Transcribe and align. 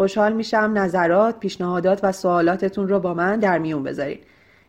خوشحال 0.00 0.32
میشم 0.32 0.72
نظرات، 0.74 1.38
پیشنهادات 1.40 2.00
و 2.02 2.12
سوالاتتون 2.12 2.88
رو 2.88 3.00
با 3.00 3.14
من 3.14 3.40
در 3.40 3.58
میون 3.58 3.82
بذارید. 3.82 4.24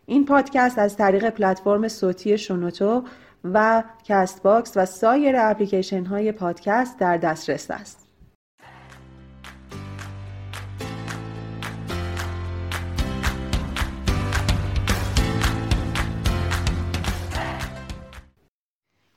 این 0.06 0.24
پادکست 0.24 0.78
از 0.78 0.96
طریق 0.96 1.30
پلتفرم 1.30 1.88
صوتی 1.88 2.38
شنوتو 2.38 3.02
و 3.44 3.84
کست 4.04 4.42
باکس 4.42 4.72
و 4.76 4.86
سایر 4.86 5.36
اپلیکیشن 5.38 6.04
های 6.04 6.32
پادکست 6.32 6.98
در 6.98 7.16
دسترس 7.16 7.70
است. 7.70 8.08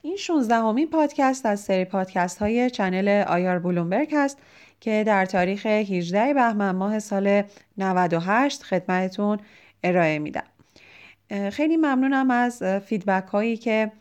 این 0.01 0.15
16 0.17 0.55
همین 0.55 0.89
پادکست 0.89 1.45
از 1.45 1.59
سری 1.59 1.85
پادکست 1.85 2.37
های 2.37 2.69
channel 2.69 3.23
IR 3.27 3.59
Bloomberg 3.59 4.09
هست 4.15 4.37
که 4.79 5.03
در 5.07 5.25
تاریخ 5.25 5.65
18 5.65 6.33
بهمن 6.33 6.71
ماه 6.71 6.99
سال 6.99 7.43
98 7.77 8.63
خدمتتون 8.63 9.39
ارائه 9.83 10.19
میدم. 10.19 10.43
خیلی 11.51 11.77
ممنونم 11.77 12.31
از 12.31 12.63
feedback 12.63 13.27
هایی 13.27 13.57
که 13.57 13.91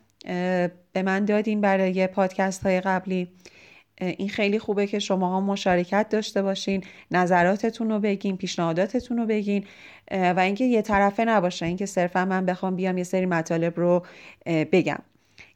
به 0.92 1.02
من 1.04 1.24
دادین 1.24 1.60
برای 1.60 2.06
پادکست 2.06 2.62
های 2.62 2.80
قبلی 2.80 3.28
این 4.00 4.28
خیلی 4.28 4.58
خوبه 4.58 4.86
که 4.86 4.98
شما 4.98 5.40
مشارکت 5.40 6.08
داشته 6.08 6.42
باشین 6.42 6.84
نظراتتون 7.10 7.90
رو 7.90 8.00
بگین 8.00 8.36
پیشنهاداتتون 8.36 9.16
رو 9.16 9.26
بگین 9.26 9.64
و 10.10 10.40
اینکه 10.40 10.64
یه 10.64 10.82
طرفه 10.82 11.24
نباشه 11.24 11.66
اینکه 11.66 11.86
صرفا 11.86 12.24
من 12.24 12.46
بخوام 12.46 12.76
بیام 12.76 12.98
یه 12.98 13.04
سری 13.04 13.26
مطالب 13.26 13.80
رو 13.80 14.06
بگم. 14.46 14.98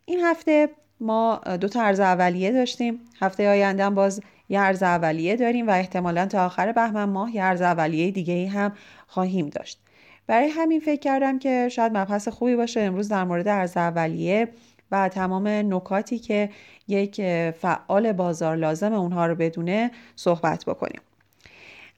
این 0.05 0.20
هفته 0.20 0.69
ما 1.00 1.41
دو 1.60 1.80
ارز 1.80 2.00
اولیه 2.00 2.53
داشتیم. 2.53 3.00
هفته 3.20 3.48
آینده 3.48 3.91
باز 3.91 4.20
یه 4.48 4.60
ارز 4.60 4.82
اولیه 4.82 5.36
داریم 5.36 5.68
و 5.68 5.70
احتمالا 5.70 6.27
تا 6.27 6.46
آخر 6.46 6.72
بهمن 6.72 7.04
ماه 7.04 7.34
یه 7.34 7.42
ارز 7.42 7.62
اولیه 7.62 8.10
دیگه 8.10 8.34
ای 8.34 8.46
هم 8.46 8.72
خواهیم 9.06 9.48
داشت. 9.48 9.78
برای 10.27 10.48
همین 10.48 10.80
فکر 10.80 11.00
کردم 11.00 11.38
که 11.38 11.68
شاید 11.68 11.96
مبحث 11.96 12.28
خوبی 12.28 12.56
باشه. 12.56 12.80
امروز 12.80 13.08
در 13.08 13.24
مورد 13.24 13.48
ارز 13.48 13.76
اولیه 13.76 14.48
و 14.91 15.08
تمام 15.08 15.48
نکاتی 15.48 16.19
که 16.19 16.50
یک 16.88 17.22
فعال 17.50 18.12
بازار 18.12 18.56
لازم 18.56 18.92
اونها 18.92 19.26
رو 19.26 19.34
بدونه 19.34 19.91
صحبت 20.16 20.64
بکنیم. 20.64 21.00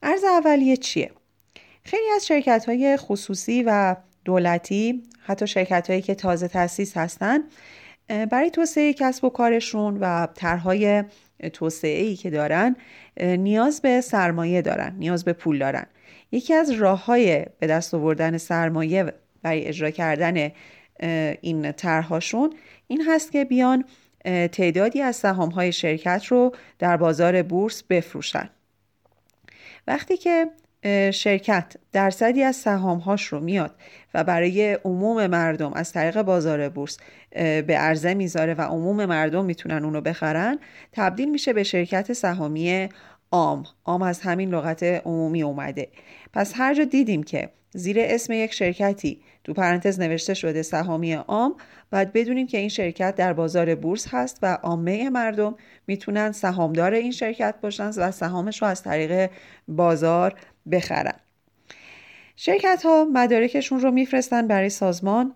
ارز 0.02 0.24
اولیه 0.24 0.76
چیه؟ 0.76 1.10
خیلی 1.84 2.10
از 2.16 2.26
شرکت 2.26 2.64
های 2.68 2.96
خصوصی 2.96 3.62
و 3.66 3.96
دولتی 4.24 5.02
حتی 5.20 5.46
شرکت 5.46 5.90
هایی 5.90 6.02
که 6.02 6.14
تازه 6.14 6.48
تاسیس 6.48 6.96
هستن 6.96 7.38
برای 8.08 8.50
توسعه 8.50 8.92
کسب 8.92 9.24
و 9.24 9.30
کارشون 9.30 9.98
و 10.00 10.26
طرحهای 10.26 11.04
توسعه 11.48 12.02
ای 12.02 12.16
که 12.16 12.30
دارن 12.30 12.76
نیاز 13.20 13.82
به 13.82 14.00
سرمایه 14.00 14.62
دارن 14.62 14.94
نیاز 14.98 15.24
به 15.24 15.32
پول 15.32 15.58
دارن. 15.58 15.86
یکی 16.32 16.54
از 16.54 16.70
راه 16.70 17.04
های 17.04 17.46
به 17.58 17.66
دست 17.66 17.94
آوردن 17.94 18.38
سرمایه 18.38 19.12
برای 19.42 19.64
اجرا 19.64 19.90
کردن 19.90 20.50
این 21.40 21.72
طرحهاشون 21.72 22.54
این 22.86 23.02
هست 23.08 23.32
که 23.32 23.44
بیان 23.44 23.84
تعدادی 24.52 25.02
از 25.02 25.16
سهام 25.16 25.48
های 25.48 25.72
شرکت 25.72 26.24
رو 26.26 26.54
در 26.78 26.96
بازار 26.96 27.42
بورس 27.42 27.82
بفروشن. 27.82 28.50
وقتی 29.86 30.16
که 30.16 30.46
شرکت 31.10 31.74
درصدی 31.92 32.42
از 32.42 32.56
سهامهاش 32.56 33.24
رو 33.24 33.40
میاد 33.40 33.74
و 34.14 34.24
برای 34.24 34.78
عموم 34.84 35.26
مردم 35.26 35.72
از 35.72 35.92
طریق 35.92 36.22
بازار 36.22 36.68
بورس 36.68 36.98
به 37.36 37.76
عرضه 37.78 38.14
می‌ذاره 38.14 38.54
و 38.54 38.60
عموم 38.60 39.04
مردم 39.04 39.44
می‌تونن 39.44 39.84
اونو 39.84 40.00
بخرن 40.00 40.58
تبدیل 40.92 41.30
میشه 41.30 41.52
به 41.52 41.62
شرکت 41.62 42.12
سهامی 42.12 42.88
عام 43.30 43.64
عام 43.84 44.02
از 44.02 44.20
همین 44.20 44.54
لغت 44.54 44.82
عمومی 44.82 45.42
اومده. 45.42 45.88
پس 46.32 46.52
هر 46.56 46.74
جا 46.74 46.84
دیدیم 46.84 47.22
که 47.22 47.50
زیر 47.74 47.96
اسم 48.00 48.32
یک 48.32 48.52
شرکتی 48.52 49.20
تو 49.44 49.52
پرانتز 49.54 50.00
نوشته 50.00 50.34
شده 50.34 50.62
سهامی 50.62 51.12
عام 51.12 51.54
باید 51.92 52.12
بدونیم 52.12 52.46
که 52.46 52.58
این 52.58 52.68
شرکت 52.68 53.14
در 53.14 53.32
بازار 53.32 53.74
بورس 53.74 54.06
هست 54.10 54.38
و 54.42 54.58
عامه 54.62 55.10
مردم 55.10 55.54
می‌تونن 55.86 56.32
سهامدار 56.32 56.94
این 56.94 57.10
شرکت 57.10 57.54
باشن 57.62 57.90
و 57.96 58.10
سهامش 58.10 58.62
رو 58.62 58.68
از 58.68 58.82
طریق 58.82 59.30
بازار 59.68 60.34
بخرن. 60.72 61.16
شرکت 62.36 62.82
ها 62.84 63.06
مدارکشون 63.12 63.80
رو 63.80 63.90
میفرستن 63.90 64.46
برای 64.46 64.68
سازمان. 64.68 65.34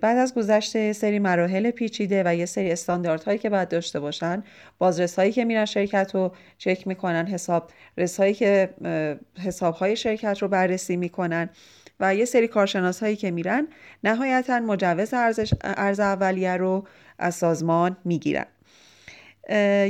بعد 0.00 0.18
از 0.18 0.34
گذشته 0.34 0.92
سری 0.92 1.18
مراحل 1.18 1.70
پیچیده 1.70 2.22
و 2.26 2.34
یه 2.34 2.46
سری 2.46 2.72
استانداردهایی 2.72 3.38
که 3.38 3.50
باید 3.50 3.68
داشته 3.68 4.00
باشن 4.00 4.42
بازرس 4.78 5.18
هایی 5.18 5.32
که 5.32 5.44
میرن 5.44 5.64
شرکت 5.64 6.10
رو 6.14 6.34
چک 6.58 6.86
می‌کنن 6.86 7.26
حساب 7.26 7.70
رسایی 7.98 8.34
که 8.34 8.70
حساب 9.44 9.74
های 9.74 9.96
شرکت 9.96 10.38
رو 10.38 10.48
بررسی 10.48 10.96
می‌کنن 10.96 11.50
و 12.00 12.14
یه 12.14 12.24
سری 12.24 12.48
کارشناس 12.48 13.02
هایی 13.02 13.16
که 13.16 13.30
میرن 13.30 13.68
نهایتا 14.04 14.60
مجوز 14.60 15.14
ارز 15.62 16.00
اولیه 16.00 16.56
رو 16.56 16.86
از 17.18 17.34
سازمان 17.34 17.96
می‌گیرن. 18.04 18.46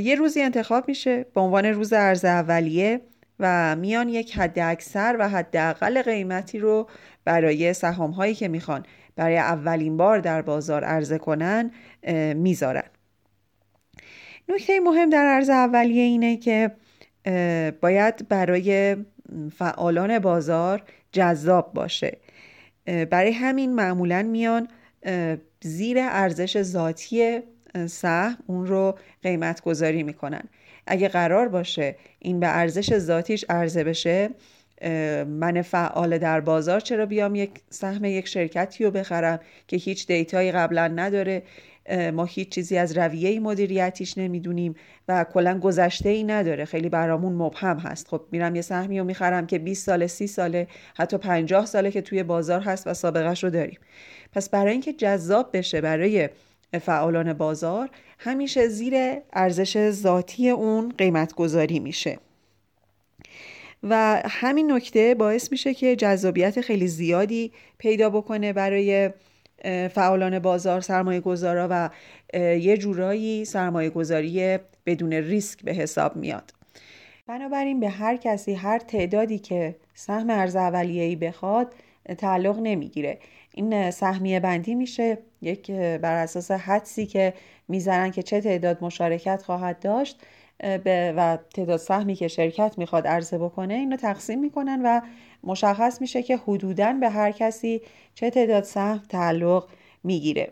یه 0.01 0.15
روزی 0.17 0.41
انتخاب 0.41 0.87
میشه 0.87 1.25
به 1.35 1.41
عنوان 1.41 1.65
روز 1.65 1.93
ارز 1.93 2.25
اولیه. 2.25 3.01
و 3.39 3.75
میان 3.75 4.09
یک 4.09 4.37
حد 4.37 4.59
اکثر 4.59 5.15
و 5.19 5.29
حداقل 5.29 6.01
قیمتی 6.01 6.59
رو 6.59 6.89
برای 7.25 7.73
سهام 7.73 8.11
هایی 8.11 8.35
که 8.35 8.47
می‌خوان 8.47 8.85
برای 9.15 9.37
اولین 9.37 9.97
بار 9.97 10.19
در 10.19 10.41
بازار 10.41 10.83
عرضه 10.83 11.17
کنن 11.17 11.71
می‌ذارن. 12.35 12.89
نکته 14.49 14.79
مهم 14.79 15.09
در 15.09 15.25
عرض 15.25 15.49
اولیه 15.49 16.03
اینه 16.03 16.37
که 16.37 16.71
باید 17.81 18.27
برای 18.29 18.97
فعالان 19.57 20.19
بازار 20.19 20.83
جذاب 21.11 21.73
باشه. 21.73 22.17
برای 22.85 23.31
همین 23.31 23.75
معمولا 23.75 24.23
میان 24.23 24.67
زیر 25.63 25.97
ارزش 25.99 26.61
ذاتی 26.61 27.39
سهم 27.87 28.37
اون 28.47 28.65
رو 28.65 28.97
قیمت 29.23 29.61
گذاری 29.61 30.03
می‌کنن. 30.03 30.43
اگه 30.87 31.07
قرار 31.07 31.47
باشه 31.47 31.95
این 32.19 32.39
به 32.39 32.47
ارزش 32.47 32.97
ذاتیش 32.97 33.45
عرضه 33.49 33.83
بشه 33.83 34.29
من 35.27 35.61
فعال 35.61 36.17
در 36.17 36.39
بازار 36.39 36.79
چرا 36.79 37.05
بیام 37.05 37.35
یک 37.35 37.51
سهم 37.69 38.05
یک 38.05 38.27
شرکتی 38.27 38.83
رو 38.83 38.91
بخرم 38.91 39.39
که 39.67 39.77
هیچ 39.77 40.07
دیتایی 40.07 40.51
قبلا 40.51 40.87
نداره؟ 40.87 41.43
ما 42.13 42.25
هیچ 42.25 42.49
چیزی 42.49 42.77
از 42.77 42.97
رویه 42.97 43.39
مدیریتیش 43.39 44.17
نمی‌دونیم 44.17 44.75
و 45.07 45.25
کلا 45.33 45.59
گذشته 45.59 46.09
ای 46.09 46.23
نداره. 46.23 46.65
خیلی 46.65 46.89
برامون 46.89 47.33
مبهم 47.33 47.77
هست. 47.77 48.07
خب 48.07 48.21
میرم 48.31 48.55
یه 48.55 48.61
سهمی 48.61 48.99
رو 48.99 49.05
می‌خرم 49.05 49.47
که 49.47 49.59
20 49.59 49.85
ساله 49.85 50.07
30 50.07 50.27
ساله 50.27 50.67
حتی 50.97 51.17
50 51.17 51.65
ساله 51.65 51.91
که 51.91 52.01
توی 52.01 52.23
بازار 52.23 52.61
هست 52.61 52.87
و 52.87 52.93
سابقش 52.93 53.43
رو 53.43 53.49
داریم. 53.49 53.79
پس 54.33 54.49
برای 54.49 54.71
اینکه 54.71 54.93
جذاب 54.93 55.57
بشه 55.57 55.81
برای 55.81 56.29
فعالان 56.81 57.33
بازار 57.33 57.89
همیشه 58.19 58.67
زیر 58.67 58.93
ارزش 59.33 59.89
ذاتی 59.89 60.49
اون 60.49 60.93
قیمت 60.97 61.33
گذاری 61.33 61.79
میشه. 61.79 62.17
و 63.83 64.21
همین 64.25 64.71
نکته 64.71 65.15
باعث 65.15 65.51
میشه 65.51 65.73
که 65.73 65.95
جذابیت 65.95 66.61
خیلی 66.61 66.87
زیادی 66.87 67.51
پیدا 67.77 68.09
بکنه 68.09 68.53
برای 68.53 69.09
فعالان 69.91 70.39
بازار 70.39 70.81
سرمایه 70.81 71.19
گذارا 71.19 71.67
و 71.71 71.89
یه 72.39 72.77
جورایی 72.77 73.45
سرمایه 73.45 73.89
گذاری 73.89 74.57
بدون 74.85 75.13
ریسک 75.13 75.63
به 75.63 75.73
حساب 75.73 76.15
میاد. 76.15 76.53
بنابراین 77.27 77.79
به 77.79 77.89
هر 77.89 78.17
کسی 78.17 78.53
هر 78.53 78.79
تعدادی 78.79 79.39
که 79.39 79.75
سهم 79.93 80.29
ارز 80.29 80.55
اولیه‌ای 80.55 81.15
بخواد 81.15 81.73
تعلق 82.17 82.59
نمی‌گیره. 82.59 83.19
این 83.53 83.91
سهمیه 83.91 84.39
بندی 84.39 84.75
میشه. 84.75 85.17
یک 85.43 85.71
بر 85.71 86.15
اساس 86.23 86.51
حدسی 86.51 87.05
که 87.05 87.33
می‌زنن 87.67 88.11
که 88.11 88.23
چه 88.23 88.41
تعداد 88.41 88.77
مشارکت 88.81 89.43
خواهد 89.45 89.79
داشت 89.79 90.21
و 90.89 91.37
تعداد 91.55 91.77
سهمی 91.77 92.15
که 92.15 92.27
شرکت 92.27 92.77
می‌خواد 92.77 93.07
عرضه 93.07 93.37
بکنه 93.37 93.73
اینو 93.73 93.97
تقسیم 93.97 94.39
می‌کنن 94.39 94.81
و 94.85 95.01
مشخص 95.43 96.01
میشه 96.01 96.23
که 96.23 96.37
حدودا 96.37 96.93
به 96.93 97.09
هر 97.09 97.31
کسی 97.31 97.81
چه 98.15 98.29
تعداد 98.29 98.63
سهم 98.63 99.01
تعلق 99.09 99.67
می‌گیره. 100.03 100.51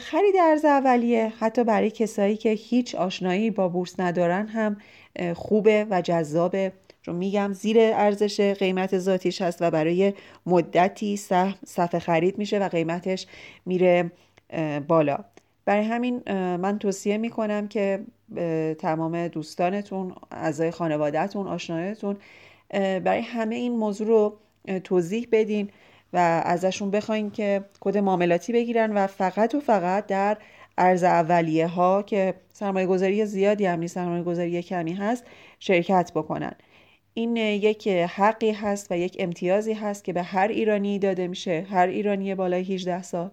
خرید 0.00 0.34
ارز 0.40 0.64
اولیه 0.64 1.32
حتی 1.38 1.64
برای 1.64 1.90
کسایی 1.90 2.36
که 2.36 2.50
هیچ 2.50 2.94
آشنایی 2.94 3.50
با 3.50 3.68
بورس 3.68 4.00
ندارن 4.00 4.46
هم 4.46 4.76
خوبه 5.34 5.86
و 5.90 6.02
جذابه. 6.02 6.72
چون 7.04 7.16
میگم. 7.16 7.52
زیر 7.52 7.76
ارزش 7.80 8.40
قیمت 8.40 8.98
ذاتیش 8.98 9.42
هست 9.42 9.58
و 9.60 9.70
برای 9.70 10.14
مدتی 10.46 11.16
صفحه 11.66 11.98
خرید 12.00 12.38
میشه 12.38 12.58
و 12.58 12.68
قیمتش 12.68 13.26
میره 13.66 14.12
بالا. 14.88 15.18
برای 15.64 15.84
همین 15.84 16.22
من 16.56 16.78
توصیه 16.78 17.16
می‌کنم 17.16 17.68
که 17.68 18.00
تمام 18.78 19.28
دوستانتون 19.28 20.14
اعضای 20.30 20.70
خانوادهتون 20.70 21.46
آشنایتون 21.46 22.16
برای 22.70 23.20
همه 23.20 23.54
این 23.54 23.76
موضوع 23.76 24.06
رو 24.06 24.36
توضیح 24.84 25.28
بدین 25.32 25.70
و 26.12 26.42
ازشون 26.44 26.90
بخواین 26.90 27.30
که 27.30 27.64
کد 27.80 27.98
معاملاتی 27.98 28.52
بگیرن 28.52 28.92
و 28.92 29.06
فقط 29.06 29.54
و 29.54 29.60
فقط 29.60 30.06
در 30.06 30.36
ارز 30.78 31.04
اولیه 31.04 31.66
ها 31.66 32.02
که 32.02 32.34
سرمایه 32.52 32.86
گذاری 32.86 33.26
زیادی 33.26 33.66
هم 33.66 33.78
نیست 33.78 33.94
سرمایه 33.94 34.22
گذاری 34.22 34.62
کمی 34.62 34.92
هست 34.92 35.24
شرکت 35.58 36.12
بکنن. 36.14 36.52
این 37.14 37.36
یک 37.36 37.88
حقی 37.88 38.50
هست 38.50 38.92
و 38.92 38.98
یک 38.98 39.16
امتیازی 39.18 39.72
هست 39.72 40.04
که 40.04 40.12
به 40.12 40.22
هر 40.22 40.48
ایرانی 40.48 40.98
داده 40.98 41.28
میشه 41.28 41.66
هر 41.70 41.86
ایرانی 41.86 42.34
بالای 42.34 42.74
18 42.74 43.02
سال. 43.02 43.30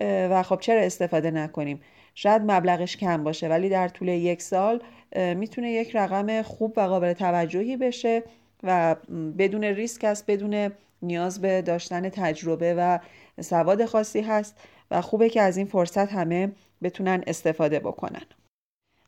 و 0.00 0.42
خب 0.42 0.60
چرا 0.60 0.80
استفاده 0.80 1.30
نکنیم؟ 1.30 1.80
شاید 2.14 2.42
مبلغش 2.42 2.96
کم 2.96 3.24
باشه 3.24 3.48
ولی 3.48 3.68
در 3.68 3.88
طول 3.88 4.08
یک 4.08 4.42
سال 4.42 4.82
می‌تونه 5.16 5.70
یک 5.70 5.96
رقم 5.96 6.42
خوب 6.42 6.72
و 6.76 6.80
قابل 6.80 7.12
توجهی 7.12 7.76
بشه 7.76 8.22
و 8.62 8.96
بدون 9.38 9.64
ریسک 9.64 10.04
است 10.04 10.24
بدون 10.26 10.72
نیاز 11.02 11.40
به 11.40 11.62
داشتن 11.62 12.08
تجربه 12.08 12.74
و 12.74 12.98
سواد 13.40 13.84
خاصی 13.84 14.20
هست 14.20 14.56
و 14.90 15.00
خوبه 15.00 15.28
که 15.28 15.42
از 15.42 15.56
این 15.56 15.66
فرصت 15.66 16.12
همه 16.12 16.52
بتونن 16.82 17.24
استفاده 17.26 17.80
بکنن. 17.80 18.22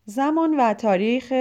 زمان 0.05 0.56
و 0.61 0.75
تاریخ 0.75 1.32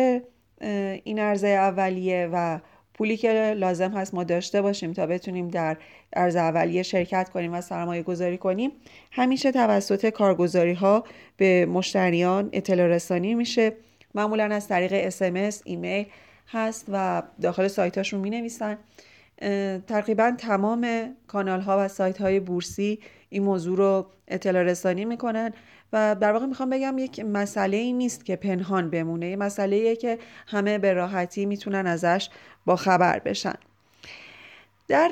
این 1.03 1.19
عرضه 1.19 1.47
اولیه 1.47 2.29
و 2.33 2.59
پولی 2.93 3.17
که 3.17 3.53
لازم 3.57 3.91
هست 3.91 4.13
ما 4.13 4.23
داشته 4.23 4.61
باشیم 4.61 4.93
تا 4.93 5.05
بتونیم 5.05 5.47
در 5.47 5.77
ارز 6.13 6.35
اولیه 6.35 6.83
شرکت 6.83 7.29
کنیم 7.29 7.53
و 7.53 7.61
سرمایه 7.61 8.03
گذاری 8.03 8.37
کنیم 8.37 8.71
همیشه 9.11 9.51
توسط 9.51 10.09
کارگزاری 10.09 10.73
ها 10.73 11.03
به 11.37 11.65
مشتریان 11.65 12.49
اطلاع 12.53 12.87
رسانی 12.87 13.35
میشه. 13.35 13.73
معمولا 14.15 14.43
از 14.43 14.67
طریق 14.67 15.09
SMS، 15.09 15.61
ایمیل 15.65 16.05
هست 16.47 16.85
و 16.91 17.23
داخل 17.41 17.67
سایتاشون 17.67 18.19
می 18.19 18.29
نویسن 18.29 18.77
تقریبا 19.87 20.31
تمام 20.37 21.15
کانال 21.27 21.61
ها 21.61 21.85
و 21.85 21.87
سایت 21.87 22.21
های 22.21 22.39
بورسی 22.39 22.99
این 23.29 23.43
موضوع 23.43 23.77
رو 23.77 24.05
اطلاع 24.27 24.63
رسانی 24.63 25.05
می‌کنن. 25.05 25.53
و 25.93 26.15
در 26.19 26.31
واقع 26.31 26.45
می‌خوام 26.45 26.69
بگم 26.69 26.97
یک 26.97 27.19
مسئله 27.19 27.77
ای 27.77 27.93
نیست 27.93 28.25
که 28.25 28.35
پنهان 28.35 28.89
بمونه 28.89 29.29
یه 29.29 29.35
مسئله 29.35 29.75
ایه 29.75 29.95
که 29.95 30.19
همه 30.47 30.77
به 30.77 30.93
راحتی 30.93 31.45
می‌تونن 31.45 31.87
ازش 31.87 32.29
با 32.65 32.75
خبر 32.75 33.19
بشن. 33.19 33.55
در 34.87 35.11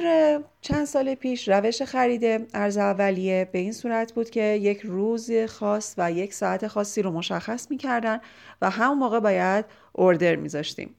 چند 0.61 0.85
سال 0.85 1.15
پیش 1.15 1.49
روش 1.49 1.81
خرید 1.81 2.47
ارز 2.53 2.77
اولیه 2.77 3.49
به 3.51 3.59
این 3.59 3.71
صورت 3.71 4.13
بود 4.13 4.29
که 4.29 4.43
یک 4.43 4.81
روز 4.81 5.31
خاص 5.47 5.95
و 5.97 6.11
یک 6.11 6.33
ساعت 6.33 6.67
خاصی 6.67 7.01
رو 7.01 7.11
مشخص 7.11 7.71
می‌کردن 7.71 8.19
و 8.61 8.69
همون 8.69 8.97
موقع 8.97 9.19
باید 9.19 9.65
اوردر 9.93 10.35
میذاشتیم. 10.35 10.95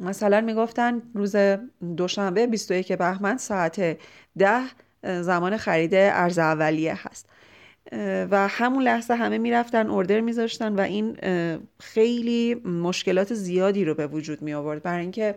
مثلا 0.00 0.40
می‌گفتن 0.40 1.02
روز 1.14 1.36
دوشنبه 1.96 2.46
21 2.46 2.92
بهمن 2.92 3.36
ساعت 3.36 3.98
ده 4.38 4.62
زمان 5.02 5.56
خرید 5.56 5.94
ارز 5.94 6.38
اولیه 6.38 7.08
هست. 7.08 7.28
و 8.30 8.48
همون 8.48 8.82
لحظه 8.82 9.14
همه 9.14 9.38
می‌رفتن 9.38 9.90
اوردر 9.90 10.20
میذاشتن 10.20 10.74
و 10.74 10.80
این 10.80 11.16
خیلی 11.80 12.54
مشکلات 12.54 13.34
زیادی 13.34 13.84
رو 13.84 13.94
به 13.94 14.06
وجود 14.06 14.42
می 14.42 14.54
آورد 14.54 14.82
برای 14.82 15.00
اینکه 15.00 15.34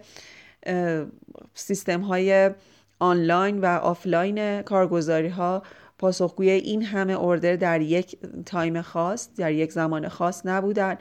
سیستم 1.53 2.01
های 2.01 2.51
آنلاین 3.00 3.59
و 3.59 3.65
آفلاین 3.65 4.62
کارگزاری 4.62 5.27
ها 5.27 5.63
پاسخگوی 5.98 6.50
این 6.50 6.83
همه 6.83 7.13
اوردر 7.13 7.56
در 7.56 7.81
یک 7.81 8.18
تایم 8.45 8.81
خاص 8.81 9.30
در 9.38 9.51
یک 9.51 9.71
زمان 9.71 10.07
خاص 10.07 10.45
نبودن 10.45 10.97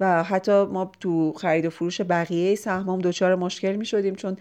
و 0.00 0.22
حتی 0.22 0.64
ما 0.64 0.92
تو 1.00 1.32
خرید 1.32 1.66
و 1.66 1.70
فروش 1.70 2.00
بقیه 2.00 2.54
سهمام 2.54 3.00
دچار 3.00 3.34
مشکل 3.34 3.76
می 3.76 3.86
شدیم 3.86 4.14
چون 4.14 4.36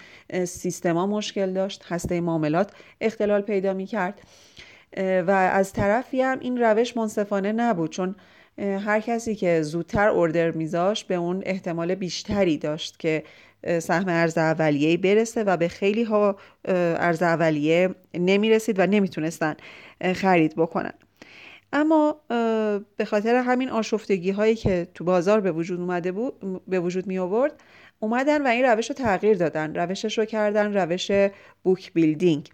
سیستما 0.46 1.08
مشکل 1.08 1.54
داشت 1.54 1.86
هسته 1.88 2.22
معاملات 2.22 2.72
اختلال 3.02 3.42
پیدا 3.42 3.74
می 3.74 3.86
کرد 3.86 4.22
و 4.98 5.32
از 5.32 5.74
طرفی 5.74 6.22
هم 6.22 6.40
این 6.40 6.58
روش 6.58 6.98
منصفانه 6.98 7.52
نبود 7.52 7.92
چون 7.92 8.16
هر 8.58 9.00
کسی 9.00 9.36
که 9.36 9.62
زودتر 9.62 10.08
اوردر 10.08 10.52
میذاشت 10.52 11.08
به 11.08 11.16
اون 11.16 11.42
احتمال 11.46 11.96
بیشتری 11.96 12.58
داشت 12.58 13.00
که 13.00 13.24
سهم 13.80 14.06
ارز 14.08 14.38
اولیه 14.38 14.98
برسه 14.98 15.44
و 15.44 15.58
به 15.58 15.68
خیلی 15.68 16.04
ها 16.04 16.38
ارز 16.66 17.24
اولیه 17.24 17.90
نمی‌رسید 18.14 18.80
و 18.80 18.88
نمی‌تونستن 18.88 19.56
خرید 20.16 20.56
بکنن. 20.56 20.94
اما 21.74 22.22
به 22.98 23.06
خاطر 23.06 23.36
همین 23.36 23.70
آشفتگی 23.70 24.32
هایی 24.32 24.56
که 24.56 24.88
تو 24.94 25.04
بازار 25.04 25.42
به 25.42 25.52
وجود 25.52 25.80
اومده 25.80 26.12
بود 26.12 26.62
به 26.68 26.80
وجود 26.80 27.08
می 27.08 27.20
آورد 27.20 27.54
اومدن 28.00 28.42
و 28.42 28.48
این 28.48 28.66
روش 28.66 28.90
رو 28.90 28.96
تغییر 28.96 29.38
دادن. 29.38 29.76
روشش 29.76 30.18
رو 30.18 30.26
کردن 30.26 30.74
روش 30.74 31.12
book 31.64 31.94
building 31.94 32.50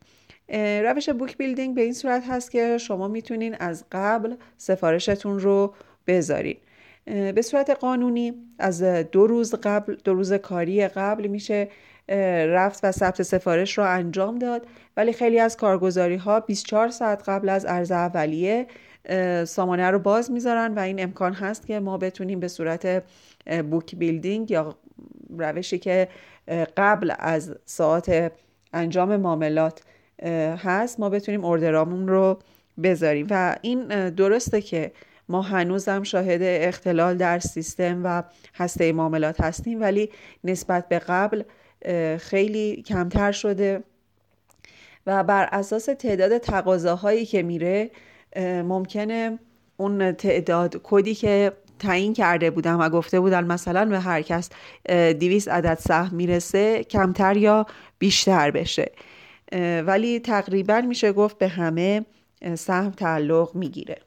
روش 0.84 1.10
book 1.10 1.38
building 1.38 1.76
به 1.76 1.82
این 1.82 1.94
صورت 1.94 2.24
هست 2.30 2.52
که 2.52 2.78
شما 2.78 3.08
می‌تونین 3.08 3.56
از 3.60 3.86
قبل 3.92 4.36
سفارشتون 4.58 5.40
رو 5.40 5.74
بذارین. 6.08 6.58
به 7.06 7.42
صورت 7.42 7.70
قانونی 7.70 8.34
از 8.60 8.84
دو 8.84 9.28
روز 9.28 9.56
قبل 9.56 9.96
دو 10.04 10.14
روز 10.14 10.34
کاری 10.34 10.88
قبل 10.88 11.28
میشه 11.28 11.70
رفت 12.48 12.80
و 12.84 12.92
ثبت 12.92 13.24
سفارش 13.24 13.78
رو 13.78 13.84
انجام 13.84 14.40
داد. 14.40 14.68
ولی 14.98 15.14
خیلی 15.14 15.40
از 15.40 15.58
کارگزاری 15.58 16.16
ها 16.16 16.40
24 16.40 16.90
ساعت 16.90 17.30
قبل 17.30 17.50
از 17.50 17.66
عرض 17.66 17.92
اولیه 17.92 18.68
سامانه 19.46 19.92
رو 19.92 20.00
باز 20.00 20.32
می‌ذارن 20.32 20.74
و 20.74 20.80
این 20.80 21.04
امکان 21.04 21.34
هست 21.34 21.68
که 21.68 21.80
ما 21.80 21.98
بتونیم 21.98 22.40
به 22.40 22.48
صورت 22.48 23.04
بوک 23.72 23.96
بیلدینگ 23.96 24.52
یا 24.52 24.76
روشی 25.38 25.80
که 25.80 26.08
قبل 26.78 27.14
از 27.20 27.56
ساعت 27.66 28.32
انجام 28.74 29.16
معاملات 29.16 29.82
هست 30.58 31.00
ما 31.00 31.10
بتونیم 31.10 31.46
اردرامون 31.46 32.08
رو 32.08 32.40
بذاریم. 32.84 33.28
و 33.30 33.56
این 33.62 34.10
درسته 34.10 34.62
که 34.62 34.92
ما 35.30 35.42
هنوزم 35.42 36.04
شاهد 36.04 36.40
اختلال 36.42 37.18
در 37.18 37.40
سیستم 37.40 38.02
و 38.04 38.24
هسته 38.56 38.94
معاملات 38.94 39.42
هستیم 39.42 39.82
ولی 39.82 40.10
نسبت 40.44 40.90
به 40.90 41.00
قبل 41.00 41.44
خیلی 42.18 42.84
کمتر 42.88 43.32
شده. 43.32 43.84
و 45.08 45.24
بر 45.24 45.50
اساس 45.52 45.86
تعداد 45.86 46.38
تقاضاهایی 46.38 47.26
که 47.26 47.44
میره 47.44 47.92
ممکنه 48.64 49.40
اون 49.78 50.12
تعداد 50.12 50.82
کدی 50.84 51.16
که 51.16 51.52
تعیین 51.80 52.14
کرده 52.14 52.50
بودم 52.52 52.80
و 52.80 52.90
گفته 52.90 53.20
بودن 53.20 53.44
مثلا 53.44 53.86
به 53.86 54.00
هر 54.00 54.22
کس 54.22 54.50
200 54.90 55.50
عدد 55.50 55.78
سهم 55.82 56.16
می‌رسه 56.16 56.84
کمتر 56.84 57.38
یا 57.38 57.66
بیشتر 58.00 58.52
بشه. 58.52 58.92
ولی 59.86 60.20
تقریبا 60.20 60.82
میشه 60.82 61.14
گفت 61.14 61.38
به 61.38 61.48
همه 61.48 62.06
سهم 62.56 62.92
تعلق 62.92 63.56
می‌گیره. 63.56 63.98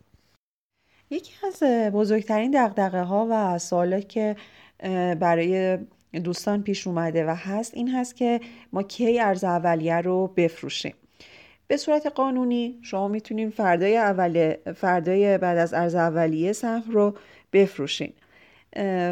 یکی 1.10 1.32
از 1.46 1.62
بزرگترین 1.92 2.50
دقدقه 2.50 3.02
ها 3.02 3.26
و 3.30 3.58
سوالات 3.58 4.08
که 4.08 4.36
برای 5.20 5.78
دوستان 6.24 6.62
پیش 6.62 6.86
اومده 6.86 7.24
و 7.24 7.34
هست 7.38 7.74
این 7.74 7.88
هست 7.88 8.16
که 8.16 8.40
ما 8.72 8.82
کی 8.82 9.20
ارز 9.20 9.44
اولیه 9.44 10.00
رو 10.00 10.26
بفروشیم. 10.36 10.94
به 11.66 11.76
صورت 11.76 12.06
قانونی 12.06 12.78
شما 12.82 13.08
می‌تونیم 13.08 13.50
فردای 13.50 13.96
اول 13.96 14.54
فردای 14.76 15.38
بعد 15.38 15.58
از 15.58 15.74
ارز 15.74 15.94
اولیه 15.94 16.52
سهم 16.52 16.90
رو 16.90 17.14
بفروشین. 17.52 18.12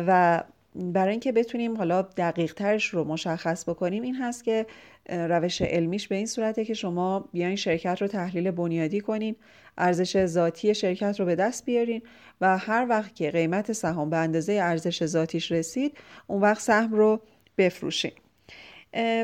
و 0.07 0.43
برای 0.77 1.11
اینکه 1.11 1.33
بتونیم 1.33 1.77
حالا 1.77 2.03
دقیق 2.03 2.55
ترش 2.55 2.87
رو 2.87 3.05
مشخص 3.05 3.69
بکنیم 3.69 4.03
این 4.03 4.15
هست 4.15 4.45
که 4.45 4.67
روش 5.09 5.63
علمیش 5.63 6.09
به 6.09 6.15
این 6.15 6.27
صورته 6.27 6.65
که 6.65 6.75
شما 6.75 7.29
بیاین 7.33 7.57
شرکت 7.57 8.03
رو 8.03 8.09
تحلیل 8.09 8.51
بنیادی 8.51 9.01
کنین 9.01 9.37
ارزش 9.79 10.27
ذاتی 10.27 10.75
شرکت 10.75 11.21
رو 11.21 11.27
به 11.27 11.35
دست 11.35 11.65
بیارین 11.65 12.03
و 12.41 12.59
هر 12.59 12.87
وقت 12.89 13.15
که 13.15 13.31
قیمت 13.31 13.73
سهام 13.73 14.11
به 14.11 14.17
اندازه 14.17 14.53
ارزش 14.53 15.07
ذاتیش 15.07 15.53
رسید 15.53 15.99
اون 16.27 16.43
وقت 16.43 16.61
سهم 16.61 16.93
رو 16.93 17.21
بفروشین. 17.59 18.13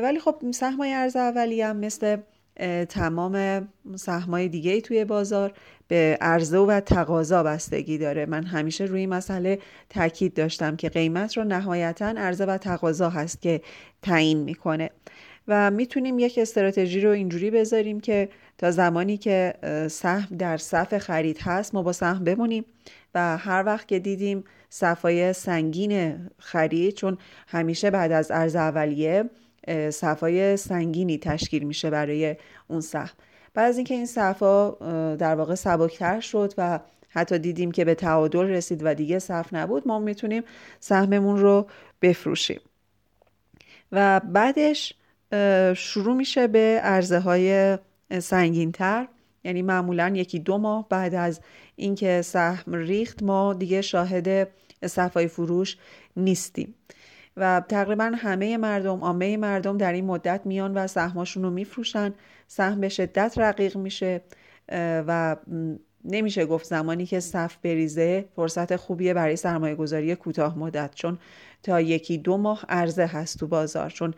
ولی 0.03 0.19
خب 0.19 0.51
سهمای 0.51 0.93
ارز 0.93 1.15
اولی 1.15 1.61
هم 1.61 1.77
مثل 1.77 2.17
تمام 2.89 3.67
سهمای 3.95 4.47
دیگه 4.47 4.81
توی 4.81 5.05
بازار 5.05 5.53
به 5.93 6.17
عرضه 6.21 6.57
و 6.57 6.79
تقاضا 6.79 7.43
بستگی 7.43 7.97
داره. 7.97 8.25
من 8.25 8.43
همیشه 8.43 8.83
روی 8.83 9.07
مسئله 9.07 9.59
تاکید 9.89 10.33
داشتم 10.33 10.75
که 10.75 10.89
قیمت 10.89 11.37
رو 11.37 11.43
نهایتا 11.43 12.05
عرضه 12.05 12.45
و 12.45 12.57
تقاضا 12.57 13.09
هست 13.09 13.41
که 13.41 13.61
تعیین 14.01 14.37
می‌کنه. 14.37 14.89
و 15.47 15.71
می‌تونیم 15.71 16.19
یک 16.19 16.37
استراتژی 16.37 17.01
رو 17.01 17.09
اینجوری 17.09 17.51
بذاریم 17.51 17.99
که 17.99 18.29
تا 18.57 18.71
زمانی 18.71 19.17
که 19.17 19.53
سهم 19.91 20.37
در 20.37 20.57
صف 20.57 20.97
خرید 20.97 21.37
هست 21.41 21.75
ما 21.75 21.83
با 21.83 21.93
سهم 21.93 22.23
بمونیم 22.23 22.65
و 23.15 23.37
هر 23.37 23.63
وقت 23.65 23.87
که 23.87 23.99
دیدیم 23.99 24.43
صفای 24.69 25.33
سنگین 25.33 26.17
خرید 26.39 26.93
چون 26.93 27.17
همیشه 27.47 27.91
بعد 27.91 28.11
از 28.11 28.31
ارز 28.31 28.55
اولیه 28.55 29.23
صفای 29.89 30.57
سنگینی 30.57 31.17
تشکیل 31.17 31.63
میشه 31.63 31.89
برای 31.89 32.35
اون 32.67 32.81
سهم. 32.81 33.09
بعد 33.53 33.69
از 33.69 33.77
اینکه 33.77 33.93
این 33.93 34.05
صفا 34.05 34.69
در 35.15 35.35
واقع 35.35 35.55
سبکتر 35.55 36.19
شد 36.19 36.53
و 36.57 36.79
حتی 37.09 37.39
دیدیم 37.39 37.71
که 37.71 37.85
به 37.85 37.95
تعادل 37.95 38.39
رسید 38.39 38.81
و 38.83 38.93
دیگه 38.93 39.19
صف 39.19 39.53
نبود 39.53 39.87
ما 39.87 39.99
می‌تونیم 39.99 40.43
سهممون 40.79 41.37
رو 41.37 41.67
بفروشیم. 42.01 42.61
و 43.91 44.19
بعدش 44.19 44.93
شروع 45.75 46.15
میشه 46.15 46.47
به 46.47 46.79
عرضه 46.83 47.19
های 47.19 47.77
سنگین 48.19 48.71
تر 48.71 49.07
یعنی 49.43 49.61
معمولا 49.61 50.13
یکی 50.15 50.39
دو 50.39 50.57
ماه 50.57 50.89
بعد 50.89 51.15
از 51.15 51.39
اینکه 51.75 52.21
سهم 52.21 52.73
ریخت 52.73 53.23
ما 53.23 53.53
دیگه 53.53 53.81
شاهد 53.81 54.49
صفای 54.85 55.27
فروش 55.27 55.77
نیستیم. 56.17 56.75
و 57.37 57.61
تقریبا 57.69 58.11
همه 58.17 58.57
مردم 58.57 58.99
عامه 58.99 59.37
مردم 59.37 59.77
در 59.77 59.93
این 59.93 60.05
مدت 60.05 60.41
میان 60.45 60.73
و 60.73 60.87
سهماشون 60.87 61.43
رو 61.43 61.49
میفروشن. 61.49 62.13
سهم 62.55 62.81
به 62.81 62.89
شدت 62.89 63.33
رقیق 63.37 63.77
میشه 63.77 64.21
و 65.07 65.35
نمیشه 66.05 66.45
گفت 66.45 66.65
زمانی 66.65 67.05
که 67.05 67.19
صف 67.19 67.57
بریزه 67.57 68.25
فرصت 68.35 68.75
خوبیه 68.75 69.13
برای 69.13 69.35
سرمایه 69.35 69.75
گذاری 69.75 70.15
کوتاه 70.15 70.57
مدت 70.57 70.95
چون 70.95 71.19
تا 71.63 71.81
یکی 71.81 72.17
دو 72.17 72.37
ماه 72.37 72.65
عرضه 72.69 73.05
هست 73.05 73.39
تو 73.39 73.47
بازار 73.47 73.89
چون 73.89 74.13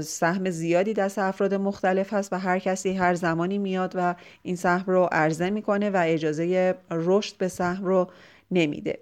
سهم 0.00 0.50
زیادی 0.50 0.94
دست 0.94 1.18
افراد 1.18 1.54
مختلف 1.54 2.12
هست 2.12 2.32
و 2.32 2.36
هر 2.38 2.58
کسی 2.58 2.92
هر 2.92 3.14
زمانی 3.14 3.58
میاد 3.58 3.92
و 3.94 4.14
این 4.42 4.56
سهم 4.56 4.84
رو 4.86 5.08
عرضه 5.12 5.50
می‌کنه 5.50 5.90
و 5.90 6.02
اجازه 6.06 6.74
رشد 6.90 7.36
به 7.36 7.48
سهم 7.48 7.84
رو 7.84 8.10
نمیده. 8.50 8.98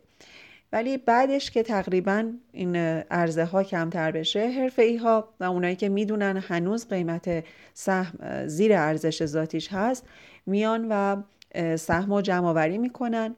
ولی 0.73 0.99
بعدش 0.99 1.51
که 1.51 1.63
تقریبا 1.63 2.33
این 2.53 2.77
عرضه 3.11 3.45
ها 3.45 3.63
کمتر 3.63 4.11
بشه 4.11 4.49
حرفه 4.49 4.83
ای 4.83 4.97
ها 4.97 5.29
و 5.41 5.45
اونایی 5.45 5.77
که 5.77 5.89
می‌دونن 5.89 6.37
هنوز 6.37 6.89
قیمت 6.89 7.45
سهم 7.75 8.47
زیر 8.47 8.73
ارزش 8.73 9.27
ذاتیش 9.27 9.69
هست 9.73 10.07
میان 10.47 10.87
و 10.91 11.23
سهم 11.77 12.15
رو 12.15 12.21
جمع 12.21 12.47
آوری 12.47 12.79
می‌کنن 12.79 13.37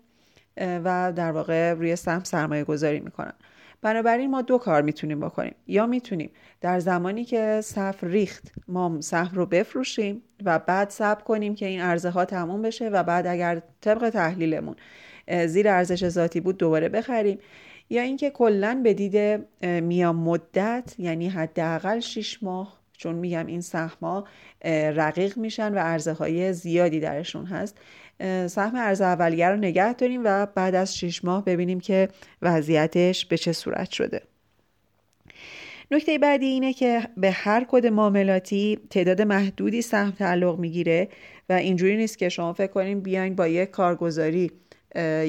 و 0.56 1.12
در 1.16 1.32
واقع 1.32 1.72
روی 1.72 1.96
سهم 1.96 2.24
سرمایه 2.24 2.64
گذاری 2.64 3.00
می‌کنن. 3.00 3.32
بنابراین 3.82 4.30
ما 4.30 4.42
دو 4.42 4.58
کار 4.58 4.82
می‌تونیم 4.82 5.20
بکنیم. 5.20 5.54
یا 5.66 5.86
می‌تونیم 5.86 6.30
در 6.60 6.80
زمانی 6.80 7.24
که 7.24 7.60
صف 7.64 8.04
ریخت 8.04 8.52
ما 8.68 9.00
سهم 9.00 9.34
رو 9.34 9.46
بفروشیم 9.46 10.22
و 10.44 10.58
بعد 10.58 10.90
صبر 10.90 11.22
کنیم 11.22 11.54
که 11.54 11.66
این 11.66 11.80
عرضه 11.80 12.10
ها 12.10 12.24
تموم 12.24 12.62
بشه 12.62 12.88
و 12.88 13.02
بعد 13.02 13.26
اگر 13.26 13.62
طبق 13.80 14.10
تحلیلمون 14.10 14.76
زیر 15.46 15.68
ارزش 15.68 16.08
ذاتی 16.08 16.40
بود 16.40 16.56
دوباره 16.56 16.88
بخریم. 16.88 17.38
یا 17.90 18.02
اینکه 18.02 18.30
کلا 18.30 18.80
به 18.84 18.94
دید 18.94 19.16
میان 19.62 20.16
مدت 20.16 20.94
یعنی 20.98 21.28
حداقل 21.28 22.00
6 22.00 22.42
ماه 22.42 22.80
چون 22.92 23.14
میگم 23.14 23.46
این 23.46 23.60
سهم‌ها 23.60 24.24
رقیق 24.94 25.38
میشن 25.38 25.74
و 25.74 25.78
عرضه 25.78 26.12
های 26.12 26.52
زیادی 26.52 27.00
درشون 27.00 27.44
هست 27.46 27.78
سهم 28.46 28.74
ارز 28.74 29.00
اولیه 29.00 29.48
رو 29.48 29.56
نگه 29.56 29.92
داریم 29.92 30.20
و 30.24 30.46
بعد 30.46 30.74
از 30.74 30.98
6 30.98 31.24
ماه 31.24 31.44
ببینیم 31.44 31.80
که 31.80 32.08
وضعیتش 32.42 33.26
به 33.26 33.38
چه 33.38 33.52
صورت 33.52 33.90
شده. 33.90 34.22
نکته 35.90 36.18
بعدی 36.18 36.46
اینه 36.46 36.72
که 36.72 37.02
به 37.16 37.30
هر 37.30 37.66
کد 37.68 37.86
معاملاتی 37.86 38.78
تعداد 38.90 39.22
محدودی 39.22 39.82
سهم 39.82 40.10
تعلق 40.10 40.58
می‌گیره 40.58 41.08
و 41.48 41.52
اینجوری 41.52 41.96
نیست 41.96 42.18
که 42.18 42.28
شما 42.28 42.52
فکر 42.52 42.72
کنیم 42.72 43.00
بیاین 43.00 43.34
با 43.34 43.48
یک 43.48 43.70
کارگزاری 43.70 44.50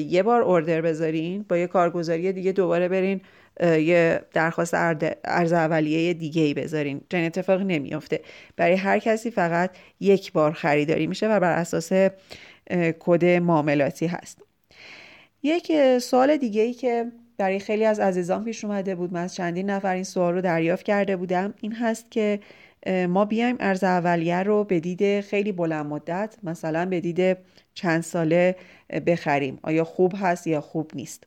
یه 0.08 0.22
بار 0.22 0.42
اوردر 0.42 0.80
بذارین 0.80 1.44
با 1.48 1.56
یه 1.56 1.66
کارگزاری 1.66 2.32
دیگه 2.32 2.52
دوباره 2.52 2.88
برین 2.88 3.20
یه 3.62 4.20
درخواست 4.32 4.74
ارز 5.24 5.52
اولیه 5.52 6.14
دیگه 6.14 6.42
ای 6.42 6.54
بذارین. 6.54 7.00
چنین 7.10 7.26
اتفاقی 7.26 7.64
نمیافته. 7.64 8.20
برای 8.56 8.74
هر 8.74 8.98
کسی 8.98 9.30
فقط 9.30 9.70
یک 10.00 10.32
بار 10.32 10.52
خریداری 10.52 11.06
میشه 11.06 11.28
و 11.28 11.40
بر 11.40 11.58
اساس 11.58 11.92
کد 13.00 13.24
معاملاتی 13.24 14.06
هست. 14.06 14.42
یک 15.42 15.98
سوال 15.98 16.36
دیگه 16.36 16.62
ای 16.62 16.74
که 16.74 17.12
برای 17.38 17.58
خیلی 17.58 17.84
از 17.84 18.00
عزیزان 18.00 18.44
پیش 18.44 18.64
اومده 18.64 18.94
بود. 18.94 19.12
من 19.12 19.22
از 19.22 19.34
چندین 19.34 19.70
نفر 19.70 19.94
این 19.94 20.04
سوال 20.04 20.34
رو 20.34 20.40
دریافت 20.40 20.84
کرده 20.86 21.16
بودم. 21.16 21.54
این 21.60 21.72
هست 21.72 22.10
که 22.10 22.40
ما 22.86 23.24
بیایم 23.24 23.56
ارز 23.60 23.84
اولیه 23.84 24.42
رو 24.42 24.64
به 24.64 24.80
دید 24.80 25.20
خیلی 25.20 25.52
بلند 25.52 25.86
مدت 25.86 26.36
مثلا 26.42 26.86
به 26.86 27.00
دید 27.00 27.36
چند 27.74 28.02
ساله 28.02 28.56
بخریم. 29.06 29.58
آیا 29.62 29.84
خوب 29.84 30.12
هست 30.20 30.46
یا 30.46 30.60
خوب 30.60 30.90
نیست؟ 30.94 31.24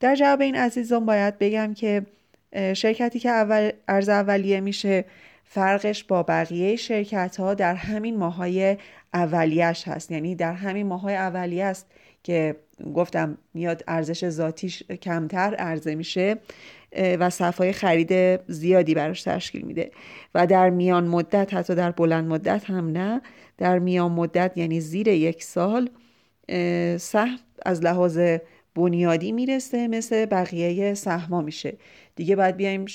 در 0.00 0.14
جواب 0.14 0.40
این 0.40 0.54
عزیزان 0.56 1.06
باید 1.06 1.38
بگم 1.38 1.74
که 1.74 2.06
شرکتی 2.52 3.18
که 3.18 3.30
اول 3.30 3.70
ارز 3.88 4.08
اولیه 4.08 4.60
میشه 4.60 5.04
فرقش 5.44 6.04
با 6.04 6.22
بقیه 6.22 6.76
شرکت 6.76 7.36
ها 7.36 7.54
در 7.54 7.74
همین 7.74 8.16
ماهای 8.16 8.76
اولیش 9.14 9.88
هست. 9.88 10.10
یعنی 10.10 10.34
در 10.34 10.52
همین 10.52 10.86
ماهای 10.86 11.16
اولیه 11.16 11.64
است 11.64 11.86
که 12.22 12.56
گفتم 12.94 13.38
میاد 13.54 13.84
ارزش 13.88 14.28
ذاتیش 14.28 14.82
کمتر 14.82 15.54
عرضه 15.54 15.94
میشه 15.94 16.36
و 16.96 17.30
صفای 17.30 17.72
خرید 17.72 18.40
زیادی 18.50 18.94
براش 18.94 19.22
تشکیل 19.22 19.62
میده. 19.62 19.90
و 20.34 20.46
در 20.46 20.70
میان 20.70 21.06
مدت 21.08 21.54
حتی 21.54 21.74
در 21.74 21.90
بلند 21.90 22.28
مدت 22.28 22.70
هم 22.70 22.88
نه 22.88 23.22
در 23.58 23.78
میان 23.78 24.12
مدت 24.12 24.52
یعنی 24.56 24.80
زیر 24.80 25.08
یک 25.08 25.42
سال 25.42 25.90
سهم 26.98 27.38
از 27.66 27.82
لحاظ 27.82 28.20
بنیادی 28.74 29.32
می‌رسه 29.32 29.88
مثل 29.88 30.26
بقیه 30.26 30.94
سهما 30.94 31.40
میشه. 31.40 31.76
دیگه 32.16 32.36
باید 32.36 32.56
بیایم 32.56 32.86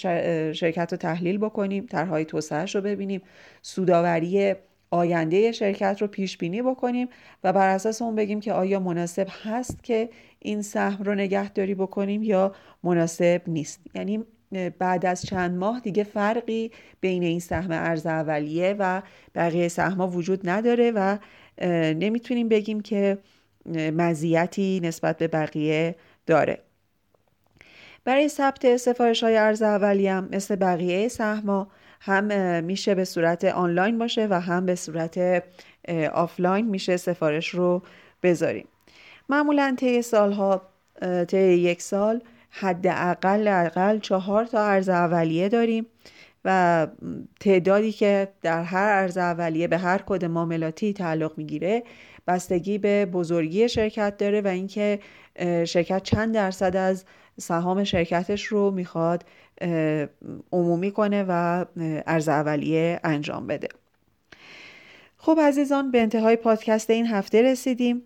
شرکت 0.52 0.88
رو 0.92 0.98
تحلیل 0.98 1.38
بکنیم 1.38 1.86
طرحهای 1.86 2.26
توسعهش 2.26 2.76
رو 2.76 2.82
ببینیم. 2.82 3.22
سوداوری 3.62 4.56
آینده 4.94 5.52
شرکت 5.52 5.98
رو 6.02 6.08
پیش 6.08 6.38
بینی 6.38 6.62
بکنیم 6.62 7.08
و 7.44 7.54
بر 7.54 7.68
اساس 7.68 8.02
اون 8.02 8.16
بگیم 8.16 8.40
که 8.40 8.54
آیا 8.54 8.80
مناسب 8.80 9.28
هست 9.44 9.84
که 9.84 10.10
این 10.40 10.62
سهم 10.62 11.04
رو 11.04 11.16
نگهداری 11.16 11.76
بکنیم 11.76 12.24
یا 12.24 12.56
مناسب 12.84 13.42
نیست. 13.48 13.82
یعنی 13.96 14.24
بعد 14.80 15.06
از 15.06 15.22
چند 15.22 15.58
ماه 15.58 15.80
دیگه 15.80 16.04
فرقی 16.04 16.72
بین 17.02 17.24
این 17.24 17.40
سهم 17.40 17.72
ارز 17.72 18.06
اولیه 18.06 18.76
و 18.80 19.02
بقیه 19.36 19.68
سهم‌ها 19.68 20.08
وجود 20.08 20.50
نداره 20.50 20.92
و 20.92 21.18
نمی‌تونیم 21.94 22.50
بگیم 22.50 22.82
که 22.82 23.18
مزیتی 23.76 24.80
نسبت 24.84 25.18
به 25.18 25.28
بقیه 25.28 25.96
داره. 26.26 26.60
برای 28.06 28.30
ثبت 28.30 28.78
سفارش 28.78 29.24
های 29.24 29.38
عرضه 29.38 29.62
اولیه 29.62 30.22
مثل 30.22 30.56
بقیه 30.56 31.08
سهما 31.08 31.68
هم 32.02 32.64
میشه 32.64 32.96
به 32.96 33.06
صورت 33.06 33.46
آنلاین 33.46 33.98
باشه 33.98 34.28
و 34.30 34.40
هم 34.40 34.66
به 34.66 34.76
صورت 34.76 35.44
آفلاین 36.14 36.66
میشه 36.66 36.98
سفارش 36.98 37.50
رو 37.50 37.82
بذاریم. 38.24 38.68
معمولا 39.30 39.76
طی 39.78 40.02
سالها 40.02 40.62
طی 41.28 41.38
یک 41.38 41.82
سال 41.82 42.22
حداقل 42.50 43.48
اقل 43.48 44.00
چهار 44.00 44.46
تا 44.46 44.66
عرضه 44.66 44.90
اولیه 44.90 45.50
داریم 45.50 45.86
و 46.46 46.88
تعدادی 47.40 47.92
که 47.92 48.28
در 48.42 48.64
هر 48.64 48.90
ارز 48.90 49.18
اولیه 49.18 49.68
به 49.68 49.78
هر 49.78 50.02
کد 50.06 50.26
معاملاتی 50.26 50.94
تعلق 50.94 51.38
می‌گیره 51.38 51.84
بستگی 52.28 52.78
به 52.78 53.06
بزرگی 53.06 53.70
شرکت 53.70 54.18
داره 54.18 54.42
و 54.42 54.48
اینکه 54.48 55.00
شرکت 55.66 56.04
چند 56.04 56.34
درصد 56.34 56.76
از 56.76 57.06
سهام 57.40 57.84
شرکتش 57.84 58.44
رو 58.44 58.72
می‌خواد 58.72 59.24
عمومی 60.52 60.92
کنه 60.92 61.26
و 61.28 61.66
ارز 62.08 62.30
اولیه 62.30 63.00
انجام 63.04 63.48
بده. 63.48 63.68
خب 65.18 65.40
عزیزان 65.42 65.92
به 65.92 66.02
انتهای 66.02 66.36
پادکست 66.36 66.90
این 66.90 67.08
هفته 67.08 67.42
رسیدیم. 67.42 68.02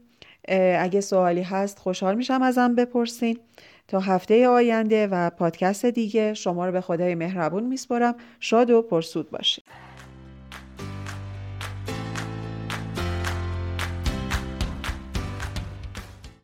اگه 0.79 1.01
سوالی 1.01 1.41
هست 1.41 1.79
خوشحال 1.79 2.15
میشم 2.15 2.41
ازم 2.41 2.75
بپرسین. 2.75 3.39
تا 3.87 3.99
هفته 3.99 4.47
آینده 4.47 5.07
و 5.07 5.29
پادکست 5.29 5.85
دیگه 5.85 6.33
شما 6.33 6.65
رو 6.65 6.71
به 6.71 6.81
خدای 6.81 7.15
مهربون 7.15 7.63
میسپارم. 7.63 8.15
شاد 8.39 8.69
و 8.69 8.81
پرسود 8.81 9.31
باشید. 9.31 9.63